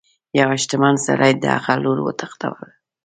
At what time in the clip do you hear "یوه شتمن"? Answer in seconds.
0.39-0.95